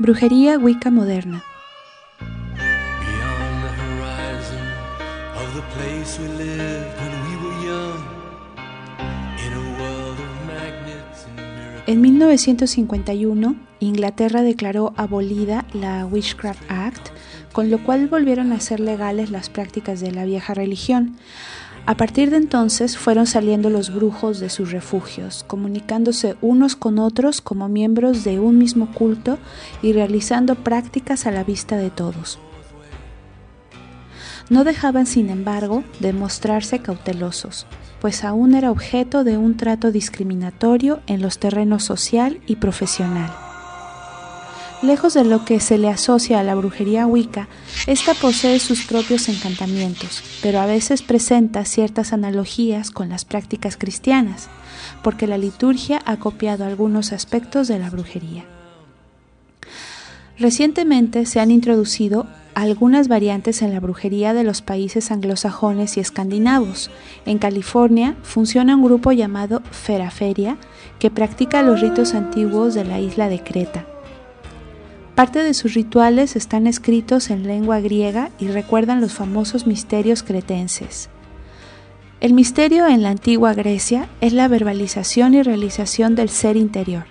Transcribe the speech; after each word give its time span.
Brujería 0.00 0.58
Wicca 0.58 0.92
moderna. 0.92 1.42
En 11.88 12.00
1951, 12.00 13.56
Inglaterra 13.80 14.42
declaró 14.42 14.94
abolida 14.96 15.64
la 15.72 16.06
Witchcraft 16.06 16.62
Act, 16.68 17.08
con 17.52 17.68
lo 17.68 17.82
cual 17.82 18.06
volvieron 18.06 18.52
a 18.52 18.60
ser 18.60 18.78
legales 18.78 19.32
las 19.32 19.50
prácticas 19.50 19.98
de 19.98 20.12
la 20.12 20.24
vieja 20.24 20.54
religión. 20.54 21.16
A 21.88 21.96
partir 21.96 22.28
de 22.28 22.36
entonces 22.36 22.98
fueron 22.98 23.26
saliendo 23.26 23.70
los 23.70 23.94
brujos 23.94 24.40
de 24.40 24.50
sus 24.50 24.72
refugios, 24.72 25.42
comunicándose 25.48 26.36
unos 26.42 26.76
con 26.76 26.98
otros 26.98 27.40
como 27.40 27.70
miembros 27.70 28.24
de 28.24 28.38
un 28.38 28.58
mismo 28.58 28.92
culto 28.92 29.38
y 29.80 29.94
realizando 29.94 30.54
prácticas 30.54 31.24
a 31.24 31.30
la 31.30 31.44
vista 31.44 31.78
de 31.78 31.88
todos. 31.88 32.38
No 34.50 34.64
dejaban, 34.64 35.06
sin 35.06 35.30
embargo, 35.30 35.82
de 35.98 36.12
mostrarse 36.12 36.80
cautelosos, 36.80 37.66
pues 38.02 38.22
aún 38.22 38.54
era 38.54 38.70
objeto 38.70 39.24
de 39.24 39.38
un 39.38 39.56
trato 39.56 39.90
discriminatorio 39.90 41.00
en 41.06 41.22
los 41.22 41.38
terrenos 41.38 41.84
social 41.84 42.38
y 42.46 42.56
profesional. 42.56 43.47
Lejos 44.80 45.14
de 45.14 45.24
lo 45.24 45.44
que 45.44 45.58
se 45.58 45.76
le 45.76 45.88
asocia 45.88 46.38
a 46.38 46.44
la 46.44 46.54
brujería 46.54 47.04
wicca, 47.04 47.48
esta 47.88 48.14
posee 48.14 48.60
sus 48.60 48.86
propios 48.86 49.28
encantamientos, 49.28 50.22
pero 50.40 50.60
a 50.60 50.66
veces 50.66 51.02
presenta 51.02 51.64
ciertas 51.64 52.12
analogías 52.12 52.92
con 52.92 53.08
las 53.08 53.24
prácticas 53.24 53.76
cristianas, 53.76 54.48
porque 55.02 55.26
la 55.26 55.36
liturgia 55.36 56.00
ha 56.04 56.18
copiado 56.18 56.64
algunos 56.64 57.12
aspectos 57.12 57.66
de 57.66 57.80
la 57.80 57.90
brujería. 57.90 58.44
Recientemente 60.38 61.26
se 61.26 61.40
han 61.40 61.50
introducido 61.50 62.28
algunas 62.54 63.08
variantes 63.08 63.62
en 63.62 63.72
la 63.72 63.80
brujería 63.80 64.32
de 64.32 64.44
los 64.44 64.62
países 64.62 65.10
anglosajones 65.10 65.96
y 65.96 66.00
escandinavos. 66.00 66.92
En 67.26 67.38
California 67.38 68.14
funciona 68.22 68.76
un 68.76 68.84
grupo 68.84 69.10
llamado 69.10 69.60
Feraferia 69.72 70.56
que 71.00 71.10
practica 71.10 71.62
los 71.62 71.80
ritos 71.80 72.14
antiguos 72.14 72.74
de 72.74 72.84
la 72.84 73.00
isla 73.00 73.28
de 73.28 73.42
Creta. 73.42 73.97
Parte 75.18 75.42
de 75.42 75.52
sus 75.52 75.74
rituales 75.74 76.36
están 76.36 76.68
escritos 76.68 77.30
en 77.30 77.42
lengua 77.42 77.80
griega 77.80 78.30
y 78.38 78.46
recuerdan 78.46 79.00
los 79.00 79.14
famosos 79.14 79.66
misterios 79.66 80.22
cretenses. 80.22 81.10
El 82.20 82.34
misterio 82.34 82.86
en 82.86 83.02
la 83.02 83.08
antigua 83.08 83.52
Grecia 83.52 84.08
es 84.20 84.32
la 84.32 84.46
verbalización 84.46 85.34
y 85.34 85.42
realización 85.42 86.14
del 86.14 86.28
ser 86.28 86.56
interior. 86.56 87.06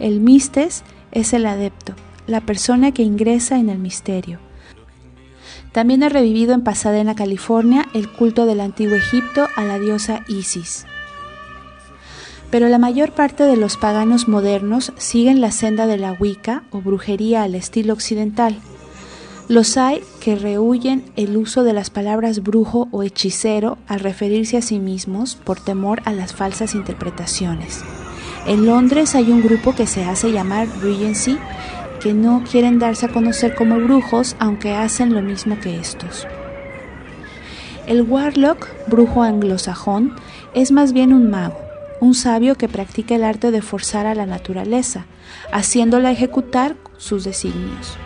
El 0.00 0.18
mistes 0.18 0.82
es 1.12 1.32
el 1.32 1.46
adepto, 1.46 1.94
la 2.26 2.40
persona 2.40 2.90
que 2.90 3.04
ingresa 3.04 3.56
en 3.60 3.68
el 3.68 3.78
misterio. 3.78 4.40
También 5.70 6.02
ha 6.02 6.08
revivido 6.08 6.54
en 6.54 6.64
Pasadena, 6.64 7.14
California, 7.14 7.86
el 7.94 8.10
culto 8.10 8.46
del 8.46 8.58
antiguo 8.58 8.96
Egipto 8.96 9.46
a 9.54 9.62
la 9.62 9.78
diosa 9.78 10.24
Isis 10.26 10.86
pero 12.50 12.68
la 12.68 12.78
mayor 12.78 13.12
parte 13.12 13.44
de 13.44 13.56
los 13.56 13.76
paganos 13.76 14.28
modernos 14.28 14.92
siguen 14.96 15.40
la 15.40 15.50
senda 15.50 15.86
de 15.86 15.96
la 15.96 16.12
Wicca 16.12 16.62
o 16.70 16.80
brujería 16.80 17.42
al 17.42 17.54
estilo 17.54 17.92
occidental. 17.92 18.60
Los 19.48 19.76
hay 19.76 20.02
que 20.20 20.36
rehuyen 20.36 21.04
el 21.16 21.36
uso 21.36 21.64
de 21.64 21.74
las 21.74 21.90
palabras 21.90 22.42
brujo 22.42 22.88
o 22.92 23.02
hechicero 23.02 23.76
al 23.86 24.00
referirse 24.00 24.56
a 24.56 24.62
sí 24.62 24.78
mismos 24.78 25.34
por 25.34 25.60
temor 25.60 26.00
a 26.06 26.12
las 26.12 26.32
falsas 26.32 26.74
interpretaciones. 26.74 27.82
En 28.46 28.64
Londres 28.64 29.14
hay 29.14 29.30
un 29.30 29.42
grupo 29.42 29.74
que 29.74 29.86
se 29.86 30.04
hace 30.04 30.32
llamar 30.32 30.68
Regency, 30.80 31.38
que 32.00 32.14
no 32.14 32.42
quieren 32.50 32.78
darse 32.78 33.06
a 33.06 33.12
conocer 33.12 33.54
como 33.54 33.76
brujos, 33.76 34.36
aunque 34.38 34.74
hacen 34.74 35.12
lo 35.12 35.20
mismo 35.20 35.58
que 35.60 35.78
estos. 35.78 36.26
El 37.86 38.02
Warlock, 38.02 38.68
brujo 38.86 39.22
anglosajón, 39.22 40.14
es 40.54 40.72
más 40.72 40.92
bien 40.94 41.12
un 41.12 41.30
mago 41.30 41.64
un 42.00 42.14
sabio 42.14 42.56
que 42.56 42.68
practica 42.68 43.14
el 43.14 43.24
arte 43.24 43.50
de 43.50 43.62
forzar 43.62 44.06
a 44.06 44.14
la 44.14 44.26
naturaleza, 44.26 45.06
haciéndola 45.52 46.10
ejecutar 46.10 46.76
sus 46.98 47.24
designios. 47.24 47.96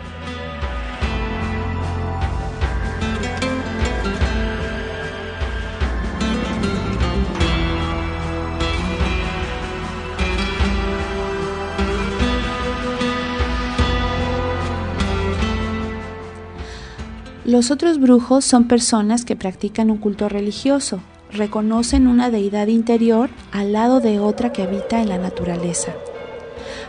Los 17.49 17.71
otros 17.71 17.99
brujos 17.99 18.45
son 18.45 18.67
personas 18.67 19.25
que 19.25 19.35
practican 19.35 19.89
un 19.89 19.97
culto 19.97 20.29
religioso, 20.29 21.01
reconocen 21.31 22.07
una 22.07 22.29
deidad 22.29 22.67
interior 22.67 23.29
al 23.51 23.73
lado 23.73 23.99
de 23.99 24.19
otra 24.19 24.51
que 24.51 24.63
habita 24.63 25.01
en 25.01 25.09
la 25.09 25.17
naturaleza. 25.17 25.93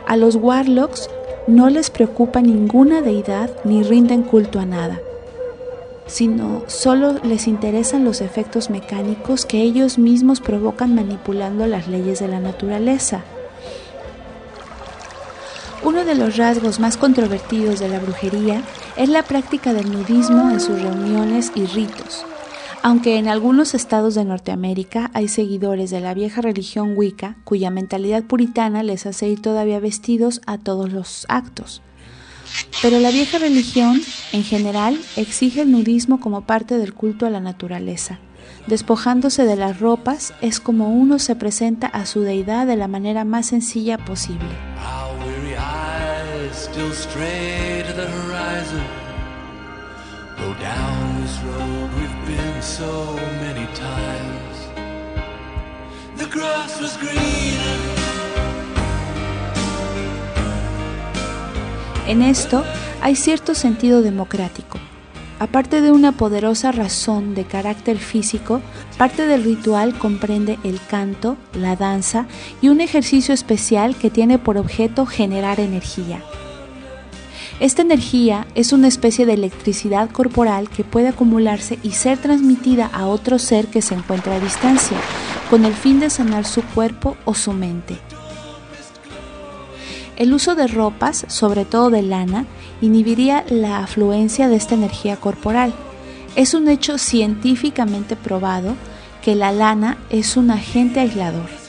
A 0.07 0.17
los 0.17 0.37
warlocks 0.37 1.09
no 1.47 1.69
les 1.71 1.91
preocupa 1.91 2.41
ninguna 2.41 3.03
deidad 3.03 3.51
ni 3.65 3.83
rinden 3.83 4.23
culto 4.23 4.61
a 4.61 4.67
nada, 4.67 5.01
sino 6.07 6.63
solo 6.67 7.15
les 7.23 7.47
interesan 7.47 8.05
los 8.05 8.21
efectos 8.21 8.71
mecánicos 8.71 9.47
que 9.47 9.63
ellos 9.63 9.99
mismos 9.99 10.41
provocan 10.41 10.95
manipulando 10.95 11.67
las 11.67 11.89
leyes 11.89 12.21
de 12.21 12.29
la 12.29 12.41
naturaleza. 12.41 13.23
Uno 15.83 16.05
de 16.05 16.15
los 16.15 16.37
rasgos 16.37 16.79
más 16.79 16.97
controvertidos 16.97 17.81
de 17.81 17.89
la 17.89 18.01
brujería 18.01 18.63
es 18.97 19.09
la 19.09 19.23
práctica 19.23 19.73
del 19.73 19.91
nudismo 19.91 20.51
en 20.51 20.61
sus 20.61 20.83
reuniones 20.83 21.53
y 21.55 21.65
ritos, 21.65 22.27
aunque 22.83 23.19
en 23.19 23.29
algunos 23.29 23.75
estados 23.75 24.15
de 24.15 24.25
Norteamérica 24.25 25.11
hay 25.15 25.29
seguidores 25.29 25.91
de 25.91 26.01
la 26.01 26.15
vieja 26.15 26.41
religión 26.41 26.95
Wicca 26.97 27.37
cuya 27.45 27.71
mentalidad 27.71 28.25
puritana 28.25 28.83
les 28.83 29.07
hace 29.07 29.29
ir 29.29 29.43
todavía 29.43 29.81
vestidos 29.81 30.41
a 30.47 30.59
todos 30.59 30.93
los 30.93 31.27
actos. 31.29 31.83
Pero 32.83 32.99
la 32.99 33.11
vieja 33.11 33.39
religión, 33.39 34.01
en 34.33 34.43
general, 34.43 34.99
exige 35.17 35.63
el 35.63 35.71
nudismo 35.71 36.21
como 36.21 36.43
parte 36.43 36.79
del 36.79 36.95
culto 36.95 37.27
a 37.27 37.31
la 37.31 37.41
naturaleza. 37.41 38.19
Despojándose 38.67 39.45
de 39.45 39.57
las 39.57 39.81
ropas 39.81 40.35
es 40.41 40.61
como 40.61 40.89
uno 40.89 41.19
se 41.19 41.37
presenta 41.37 41.87
a 41.87 42.07
su 42.07 42.23
deidad 42.23 42.67
de 42.67 42.77
la 42.77 42.89
manera 42.89 43.25
más 43.25 43.47
sencilla 43.47 43.99
posible. 43.99 44.49
En 62.07 62.23
esto 62.23 62.65
hay 63.01 63.15
cierto 63.15 63.55
sentido 63.55 64.03
democrático. 64.03 64.79
Aparte 65.39 65.81
de 65.81 65.91
una 65.91 66.13
poderosa 66.13 66.71
razón 66.71 67.35
de 67.35 67.45
carácter 67.45 67.99
físico, 67.99 68.61
parte 68.99 69.27
del 69.27 69.45
ritual 69.45 69.97
comprende 69.97 70.59
el 70.65 70.81
canto, 70.91 71.37
la 71.55 71.77
danza 71.77 72.27
y 72.61 72.69
un 72.69 72.81
ejercicio 72.81 73.33
especial 73.33 73.97
que 73.97 74.11
tiene 74.11 74.39
por 74.39 74.59
objeto 74.59 75.07
generar 75.07 75.61
energía. 75.61 76.21
Esta 77.61 77.83
energía 77.83 78.47
es 78.55 78.73
una 78.73 78.89
especie 78.89 79.27
de 79.27 79.35
electricidad 79.35 80.09
corporal 80.11 80.71
que 80.71 80.83
puede 80.83 81.09
acumularse 81.09 81.79
y 81.83 81.91
ser 81.91 82.17
transmitida 82.17 82.87
a 82.87 83.07
otro 83.07 83.39
ser 83.39 83.67
que 83.67 83.83
se 83.83 83.95
encuentra 83.95 84.37
a 84.37 84.41
distancia, 84.41 84.97
con 85.51 85.67
el 85.67 85.75
fin 85.75 86.01
de 86.01 86.09
sanar 86.09 86.47
su 86.47 86.63
cuerpo 86.63 87.19
o 87.27 87.35
su 87.35 87.53
mente. 87.53 87.99
El 90.17 90.33
uso 90.33 90.55
de 90.55 90.69
ropas, 90.69 91.27
sobre 91.29 91.67
todo 91.67 91.91
de 91.91 92.01
lana, 92.01 92.47
inhibiría 92.81 93.45
la 93.51 93.81
afluencia 93.81 94.49
de 94.49 94.57
esta 94.57 94.75
energía 94.75 95.17
corporal. 95.17 95.75
Es 96.37 96.55
un 96.55 96.67
hecho 96.67 96.97
científicamente 96.97 98.17
probado 98.17 98.75
que 99.21 99.35
la 99.35 99.53
lana 99.53 99.99
es 100.09 100.39
un 100.39 100.51
agente 100.51 101.01
aislador. 101.01 101.60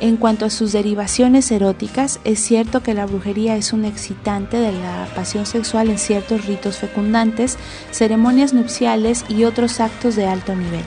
En 0.00 0.16
cuanto 0.16 0.46
a 0.46 0.50
sus 0.50 0.72
derivaciones 0.72 1.50
eróticas, 1.50 2.20
es 2.24 2.40
cierto 2.40 2.82
que 2.82 2.94
la 2.94 3.04
brujería 3.04 3.56
es 3.56 3.74
un 3.74 3.84
excitante 3.84 4.56
de 4.56 4.72
la 4.72 5.06
pasión 5.14 5.44
sexual 5.44 5.90
en 5.90 5.98
ciertos 5.98 6.46
ritos 6.46 6.78
fecundantes, 6.78 7.58
ceremonias 7.90 8.54
nupciales 8.54 9.26
y 9.28 9.44
otros 9.44 9.78
actos 9.78 10.16
de 10.16 10.26
alto 10.26 10.56
nivel. 10.56 10.84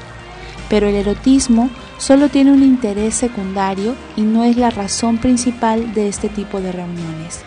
Pero 0.68 0.88
el 0.88 0.95
erotismo 0.95 1.69
solo 2.00 2.30
tiene 2.30 2.54
un 2.54 2.63
interés 2.63 3.13
secundario 3.13 3.94
y 4.15 4.21
no 4.21 4.44
es 4.44 4.57
la 4.57 4.71
razón 4.71 5.19
principal 5.19 5.94
de 5.94 6.07
este 6.07 6.27
tipo 6.27 6.60
de 6.60 6.71
reuniones. 6.71 7.42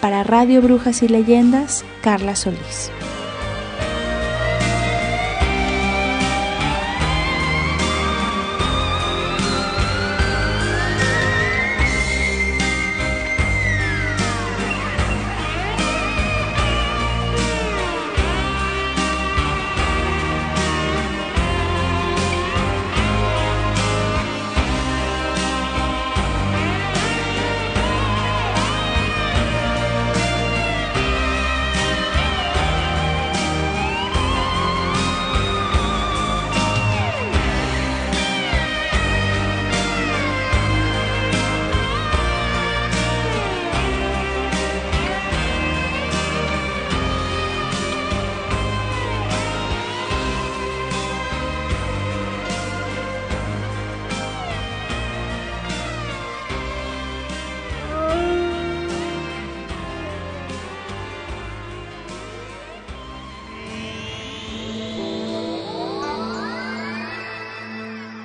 Para 0.00 0.22
Radio 0.22 0.62
Brujas 0.62 1.02
y 1.02 1.08
Leyendas, 1.08 1.84
Carla 2.00 2.36
Solís. 2.36 2.92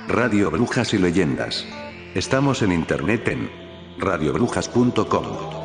Radio 0.08 0.50
Brujas 0.50 0.92
y 0.92 0.98
Leyendas. 0.98 1.66
Estamos 2.14 2.60
en 2.60 2.72
internet 2.72 3.26
en 3.28 3.50
radiobrujas.com. 3.98 5.63